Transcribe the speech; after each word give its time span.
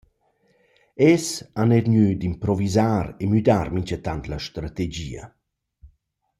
Els 1.07 1.27
han 1.63 1.73
eir 1.75 1.85
gnü 1.87 2.05
dad 2.11 2.25
improvisar 2.31 3.05
e 3.23 3.25
müdar 3.31 3.67
minchatant 3.75 4.23
la 4.31 4.39
strategia. 4.47 5.23